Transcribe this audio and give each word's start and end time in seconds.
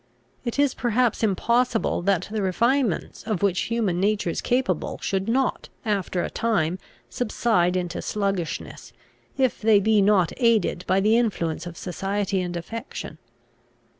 It 0.43 0.57
is 0.57 0.73
perhaps 0.73 1.21
impossible 1.21 2.01
that 2.01 2.27
the 2.31 2.41
refinements 2.41 3.21
of 3.25 3.43
which 3.43 3.59
human 3.69 3.99
nature 3.99 4.31
is 4.31 4.41
capable 4.41 4.97
should 4.99 5.29
not, 5.29 5.69
after 5.85 6.23
a 6.23 6.29
time, 6.31 6.79
subside 7.07 7.75
into 7.77 8.01
sluggishness, 8.01 8.93
if 9.37 9.61
they 9.61 9.79
be 9.79 10.01
not 10.01 10.31
aided 10.37 10.85
by 10.87 11.01
the 11.01 11.19
influence 11.19 11.67
of 11.67 11.77
society 11.77 12.41
and 12.41 12.57
affection. 12.57 13.19